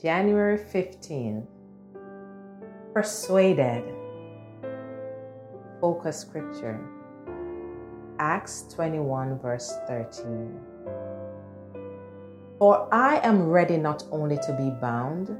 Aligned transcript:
January 0.00 0.56
15th. 0.56 1.44
Persuaded. 2.94 3.82
Focus 5.80 6.20
scripture. 6.20 6.78
Acts 8.20 8.72
21, 8.74 9.40
verse 9.40 9.74
13. 9.88 10.56
For 12.60 12.88
I 12.94 13.18
am 13.24 13.48
ready 13.48 13.76
not 13.76 14.04
only 14.12 14.36
to 14.36 14.52
be 14.52 14.70
bound, 14.80 15.36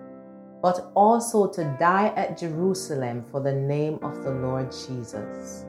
but 0.61 0.90
also 0.97 1.47
to 1.53 1.77
die 1.79 2.13
at 2.17 2.37
Jerusalem 2.37 3.22
for 3.31 3.40
the 3.40 3.53
name 3.53 4.01
of 4.03 4.25
the 4.25 4.33
Lord 4.33 4.72
Jesus. 4.72 5.67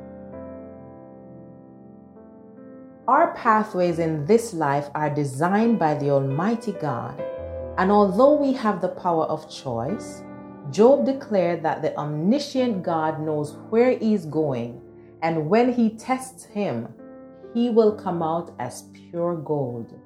Our 3.08 3.36
pathways 3.36 4.00
in 4.00 4.26
this 4.26 4.52
life 4.52 4.90
are 4.96 5.14
designed 5.14 5.78
by 5.78 5.94
the 5.94 6.10
Almighty 6.10 6.72
God, 6.72 7.24
and 7.80 7.94
although 7.94 8.34
we 8.34 8.52
have 8.52 8.82
the 8.82 8.90
power 8.90 9.24
of 9.24 9.50
choice, 9.50 10.22
Job 10.70 11.06
declared 11.06 11.64
that 11.64 11.82
the 11.82 11.98
omniscient 11.98 12.84
God 12.84 13.22
knows 13.22 13.54
where 13.70 13.98
he 13.98 14.14
is 14.14 14.26
going, 14.26 14.82
and 15.22 15.50
when 15.50 15.72
he 15.72 15.92
tests 15.92 16.44
him, 16.44 16.94
he 17.54 17.70
will 17.70 17.94
come 17.96 18.22
out 18.22 18.54
as 18.60 18.90
pure 18.94 19.38
gold. 19.38 19.98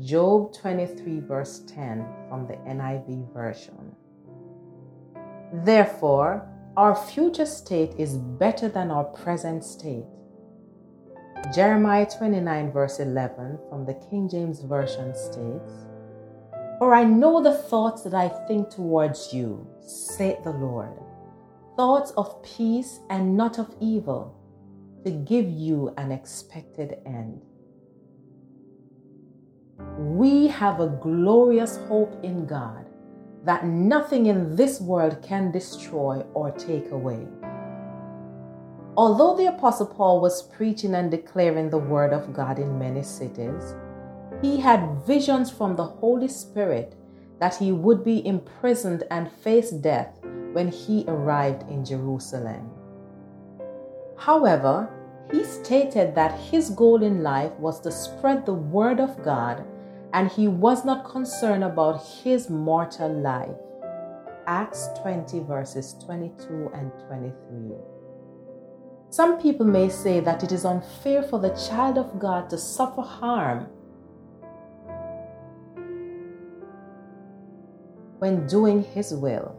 Job 0.00 0.54
23, 0.54 1.20
verse 1.20 1.64
10 1.66 2.06
from 2.30 2.46
the 2.46 2.54
NIV 2.66 3.30
version. 3.34 3.94
Therefore, 5.52 6.48
our 6.78 6.96
future 6.96 7.44
state 7.44 7.92
is 7.98 8.16
better 8.16 8.70
than 8.70 8.90
our 8.90 9.04
present 9.04 9.64
state. 9.64 10.06
Jeremiah 11.54 12.06
29, 12.06 12.72
verse 12.72 13.00
11 13.00 13.58
from 13.68 13.84
the 13.84 13.94
King 14.08 14.30
James 14.30 14.62
Version 14.62 15.14
states, 15.14 15.85
For 16.78 16.94
I 16.94 17.04
know 17.04 17.42
the 17.42 17.54
thoughts 17.54 18.02
that 18.02 18.12
I 18.12 18.28
think 18.46 18.68
towards 18.68 19.32
you, 19.32 19.66
saith 19.80 20.44
the 20.44 20.50
Lord, 20.50 20.92
thoughts 21.76 22.10
of 22.12 22.42
peace 22.42 23.00
and 23.08 23.36
not 23.36 23.58
of 23.58 23.74
evil, 23.80 24.34
to 25.04 25.10
give 25.10 25.48
you 25.48 25.94
an 25.96 26.12
expected 26.12 26.98
end. 27.06 27.40
We 29.98 30.48
have 30.48 30.80
a 30.80 30.88
glorious 30.88 31.78
hope 31.88 32.22
in 32.22 32.44
God 32.44 32.86
that 33.44 33.64
nothing 33.64 34.26
in 34.26 34.56
this 34.56 34.80
world 34.80 35.22
can 35.22 35.52
destroy 35.52 36.24
or 36.34 36.50
take 36.50 36.90
away. 36.90 37.26
Although 38.96 39.36
the 39.36 39.46
Apostle 39.46 39.86
Paul 39.86 40.20
was 40.20 40.42
preaching 40.42 40.94
and 40.94 41.10
declaring 41.10 41.70
the 41.70 41.78
Word 41.78 42.12
of 42.12 42.32
God 42.32 42.58
in 42.58 42.78
many 42.78 43.02
cities, 43.02 43.74
he 44.42 44.60
had 44.60 45.04
visions 45.06 45.50
from 45.50 45.76
the 45.76 45.84
Holy 45.84 46.28
Spirit 46.28 46.94
that 47.38 47.56
he 47.56 47.72
would 47.72 48.04
be 48.04 48.26
imprisoned 48.26 49.04
and 49.10 49.30
face 49.30 49.70
death 49.70 50.18
when 50.52 50.68
he 50.68 51.04
arrived 51.08 51.68
in 51.70 51.84
Jerusalem. 51.84 52.70
However, 54.16 54.88
he 55.30 55.44
stated 55.44 56.14
that 56.14 56.38
his 56.38 56.70
goal 56.70 57.02
in 57.02 57.22
life 57.22 57.52
was 57.58 57.80
to 57.80 57.90
spread 57.90 58.46
the 58.46 58.54
Word 58.54 59.00
of 59.00 59.22
God 59.22 59.64
and 60.12 60.30
he 60.30 60.48
was 60.48 60.84
not 60.84 61.04
concerned 61.04 61.64
about 61.64 62.02
his 62.22 62.48
mortal 62.48 63.12
life. 63.12 63.56
Acts 64.46 64.88
20, 65.02 65.40
verses 65.40 65.94
22 66.04 66.70
and 66.72 66.92
23. 67.08 67.76
Some 69.10 69.40
people 69.40 69.66
may 69.66 69.88
say 69.88 70.20
that 70.20 70.44
it 70.44 70.52
is 70.52 70.64
unfair 70.64 71.22
for 71.22 71.38
the 71.38 71.50
child 71.50 71.98
of 71.98 72.18
God 72.18 72.48
to 72.50 72.58
suffer 72.58 73.02
harm 73.02 73.68
when 78.18 78.46
doing 78.46 78.82
His 78.82 79.12
will. 79.12 79.54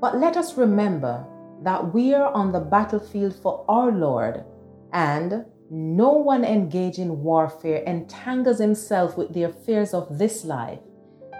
But 0.00 0.18
let 0.18 0.36
us 0.36 0.56
remember 0.56 1.26
that 1.62 1.92
we 1.92 2.14
are 2.14 2.32
on 2.32 2.52
the 2.52 2.60
battlefield 2.60 3.34
for 3.34 3.64
our 3.68 3.92
Lord, 3.92 4.44
and 4.92 5.44
no 5.70 6.10
one 6.12 6.44
engaged 6.44 6.98
in 6.98 7.22
warfare 7.22 7.82
entangles 7.84 8.58
himself 8.58 9.16
with 9.16 9.32
the 9.34 9.44
affairs 9.44 9.94
of 9.94 10.18
this 10.18 10.44
life, 10.44 10.80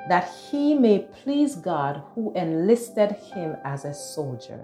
that 0.08 0.30
he 0.50 0.74
may 0.74 1.08
please 1.22 1.56
God 1.56 2.02
who 2.14 2.32
enlisted 2.34 3.12
him 3.12 3.56
as 3.64 3.84
a 3.84 3.94
soldier. 3.94 4.60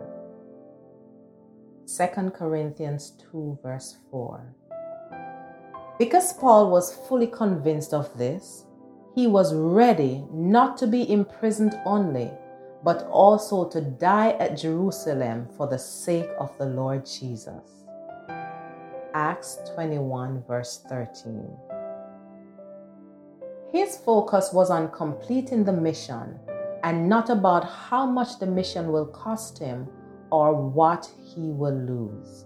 2 1.87 2.31
Corinthians 2.31 3.13
2, 3.33 3.59
verse 3.63 3.97
4. 4.11 4.55
Because 5.99 6.35
Paul 6.35 6.71
was 6.71 6.95
fully 7.09 7.27
convinced 7.27 7.95
of 7.95 8.17
this, 8.19 8.66
he 9.17 9.27
was 9.27 9.55
ready 9.55 10.23
not 10.31 10.77
to 10.77 10.87
be 10.87 11.11
imprisoned 11.11 11.75
only, 11.87 12.31
but 12.85 13.09
also 13.11 13.67
to 13.67 13.81
die 13.81 14.33
at 14.33 14.59
Jerusalem 14.59 15.49
for 15.57 15.67
the 15.67 15.79
sake 15.79 16.29
of 16.39 16.57
the 16.59 16.67
Lord 16.67 17.07
Jesus. 17.07 17.87
Acts 19.15 19.59
21, 19.75 20.45
verse 20.47 20.85
13. 20.91 21.49
His 23.73 23.97
focus 23.97 24.51
was 24.53 24.69
on 24.69 24.91
completing 24.91 25.65
the 25.65 25.73
mission 25.73 26.39
and 26.85 27.09
not 27.09 27.31
about 27.31 27.65
how 27.65 28.05
much 28.05 28.39
the 28.39 28.47
mission 28.47 28.93
will 28.93 29.07
cost 29.07 29.59
him 29.59 29.89
or 30.31 30.55
what 30.55 31.09
he 31.25 31.53
will 31.53 31.75
lose. 31.75 32.45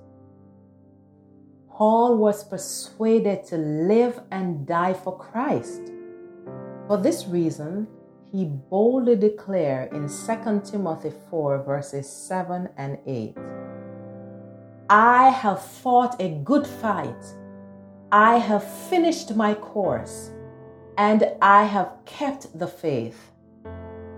Paul 1.68 2.16
was 2.16 2.44
persuaded 2.44 3.42
to 3.46 3.56
live 3.56 4.20
and 4.30 4.68
die 4.68 4.94
for 4.94 5.18
Christ. 5.18 5.90
For 6.90 6.96
this 6.96 7.28
reason, 7.28 7.86
he 8.32 8.46
boldly 8.46 9.14
declared 9.14 9.92
in 9.92 10.08
2 10.08 10.62
Timothy 10.64 11.12
4, 11.30 11.62
verses 11.62 12.10
7 12.10 12.68
and 12.76 12.98
8 13.06 13.36
I 14.88 15.28
have 15.28 15.62
fought 15.62 16.20
a 16.20 16.30
good 16.42 16.66
fight. 16.66 17.24
I 18.10 18.38
have 18.38 18.64
finished 18.88 19.36
my 19.36 19.54
course, 19.54 20.32
and 20.98 21.30
I 21.40 21.62
have 21.62 21.92
kept 22.06 22.58
the 22.58 22.66
faith. 22.66 23.30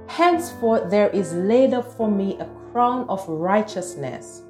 Henceforth, 0.08 0.90
there 0.90 1.10
is 1.10 1.34
laid 1.34 1.74
up 1.74 1.92
for 1.92 2.10
me 2.10 2.38
a 2.38 2.48
crown 2.72 3.04
of 3.10 3.28
righteousness, 3.28 4.44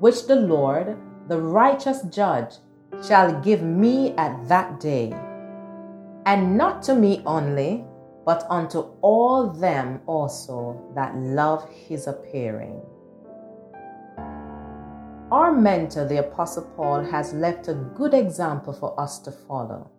which 0.00 0.26
the 0.26 0.34
Lord, 0.34 0.98
the 1.28 1.40
righteous 1.40 2.02
judge, 2.10 2.54
shall 3.06 3.40
give 3.40 3.62
me 3.62 4.16
at 4.16 4.48
that 4.48 4.80
day. 4.80 5.14
And 6.28 6.58
not 6.58 6.82
to 6.82 6.94
me 6.94 7.22
only, 7.24 7.86
but 8.26 8.44
unto 8.50 8.80
all 9.00 9.46
them 9.48 10.02
also 10.04 10.78
that 10.94 11.16
love 11.16 11.66
his 11.70 12.06
appearing. 12.06 12.82
Our 15.32 15.54
mentor, 15.54 16.06
the 16.06 16.18
Apostle 16.18 16.64
Paul, 16.76 17.02
has 17.02 17.32
left 17.32 17.68
a 17.68 17.72
good 17.72 18.12
example 18.12 18.74
for 18.74 19.00
us 19.00 19.18
to 19.20 19.32
follow. 19.32 19.90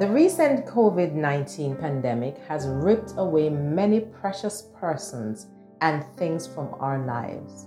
The 0.00 0.08
recent 0.08 0.64
COVID 0.64 1.12
19 1.12 1.76
pandemic 1.76 2.38
has 2.48 2.66
ripped 2.66 3.12
away 3.18 3.50
many 3.50 4.00
precious 4.00 4.70
persons 4.80 5.48
and 5.82 6.06
things 6.16 6.46
from 6.46 6.74
our 6.80 7.04
lives. 7.04 7.66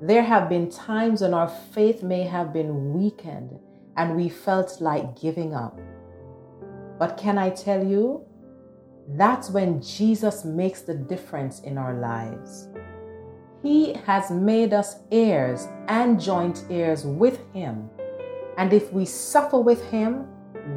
There 0.00 0.22
have 0.22 0.48
been 0.48 0.70
times 0.70 1.22
when 1.22 1.34
our 1.34 1.48
faith 1.48 2.04
may 2.04 2.22
have 2.22 2.52
been 2.52 2.92
weakened 2.94 3.58
and 3.96 4.14
we 4.14 4.28
felt 4.28 4.80
like 4.80 5.20
giving 5.20 5.54
up. 5.54 5.80
But 6.98 7.16
can 7.16 7.38
I 7.38 7.50
tell 7.50 7.84
you? 7.84 8.24
That's 9.08 9.50
when 9.50 9.82
Jesus 9.82 10.44
makes 10.44 10.82
the 10.82 10.94
difference 10.94 11.60
in 11.60 11.76
our 11.76 11.94
lives. 11.94 12.68
He 13.62 13.94
has 14.06 14.30
made 14.30 14.72
us 14.72 14.96
heirs 15.10 15.68
and 15.88 16.20
joint 16.20 16.64
heirs 16.70 17.04
with 17.04 17.40
Him. 17.52 17.88
And 18.58 18.72
if 18.72 18.92
we 18.92 19.04
suffer 19.04 19.60
with 19.60 19.82
Him, 19.90 20.26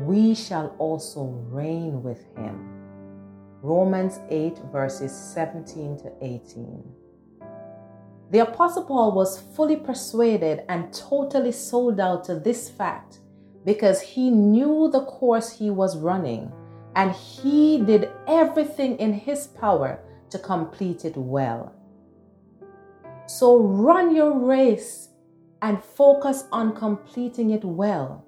we 0.05 0.35
shall 0.35 0.75
also 0.77 1.23
reign 1.49 2.03
with 2.03 2.25
Him. 2.35 2.71
Romans 3.61 4.19
8, 4.29 4.59
verses 4.71 5.11
17 5.11 5.97
to 5.97 6.11
18. 6.21 6.83
The 8.31 8.39
Apostle 8.39 8.83
Paul 8.83 9.13
was 9.13 9.39
fully 9.55 9.75
persuaded 9.75 10.63
and 10.69 10.93
totally 10.93 11.51
sold 11.51 11.99
out 11.99 12.23
to 12.25 12.35
this 12.35 12.69
fact 12.69 13.19
because 13.65 13.99
he 13.99 14.29
knew 14.29 14.89
the 14.91 15.03
course 15.05 15.57
he 15.57 15.69
was 15.69 15.97
running 15.97 16.51
and 16.95 17.11
he 17.11 17.81
did 17.81 18.09
everything 18.27 18.97
in 18.99 19.11
his 19.13 19.47
power 19.47 19.99
to 20.29 20.39
complete 20.39 21.03
it 21.03 21.17
well. 21.17 21.73
So 23.27 23.57
run 23.57 24.15
your 24.15 24.37
race 24.37 25.09
and 25.61 25.83
focus 25.83 26.45
on 26.51 26.75
completing 26.75 27.49
it 27.49 27.65
well, 27.65 28.23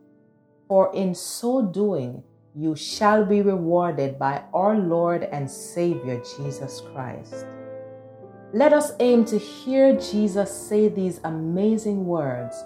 for 0.67 0.93
in 0.93 1.13
so 1.13 1.61
doing, 1.61 2.23
you 2.55 2.75
shall 2.75 3.23
be 3.23 3.41
rewarded 3.41 4.17
by 4.17 4.41
our 4.53 4.75
Lord 4.75 5.23
and 5.23 5.49
Savior 5.49 6.21
Jesus 6.35 6.81
Christ. 6.91 7.45
Let 8.53 8.73
us 8.73 8.93
aim 8.99 9.23
to 9.25 9.37
hear 9.37 9.95
Jesus 9.97 10.51
say 10.51 10.87
these 10.87 11.19
amazing 11.23 12.05
words 12.05 12.63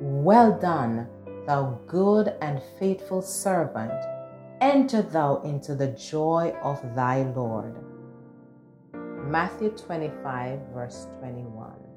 Well 0.00 0.58
done, 0.58 1.08
thou 1.50 1.80
good 1.88 2.32
and 2.40 2.62
faithful 2.78 3.20
servant. 3.20 4.00
enter 4.60 5.02
thou 5.02 5.40
into 5.42 5.74
the 5.74 5.88
joy 5.88 6.54
of 6.62 6.78
thy 6.94 7.22
Lord. 7.34 7.74
Matthew 9.26 9.70
25, 9.70 10.60
verse 10.72 11.08
21. 11.18 11.89